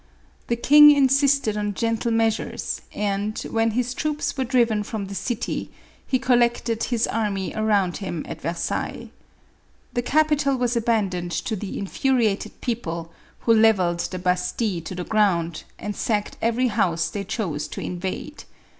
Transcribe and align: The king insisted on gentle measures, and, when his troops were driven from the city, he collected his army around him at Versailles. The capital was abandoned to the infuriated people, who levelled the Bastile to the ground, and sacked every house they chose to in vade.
The 0.47 0.55
king 0.55 0.89
insisted 0.89 1.55
on 1.55 1.75
gentle 1.75 2.11
measures, 2.11 2.81
and, 2.91 3.37
when 3.51 3.69
his 3.69 3.93
troops 3.93 4.35
were 4.35 4.43
driven 4.43 4.81
from 4.81 5.05
the 5.05 5.13
city, 5.13 5.69
he 6.07 6.17
collected 6.17 6.85
his 6.85 7.05
army 7.05 7.53
around 7.55 7.97
him 7.97 8.25
at 8.27 8.41
Versailles. 8.41 9.11
The 9.93 10.01
capital 10.01 10.57
was 10.57 10.75
abandoned 10.75 11.33
to 11.45 11.55
the 11.55 11.77
infuriated 11.77 12.61
people, 12.61 13.11
who 13.41 13.53
levelled 13.53 13.99
the 13.99 14.17
Bastile 14.17 14.81
to 14.85 14.95
the 14.95 15.03
ground, 15.03 15.65
and 15.77 15.95
sacked 15.95 16.35
every 16.41 16.69
house 16.69 17.07
they 17.11 17.23
chose 17.23 17.67
to 17.67 17.79
in 17.81 17.99
vade. 17.99 18.45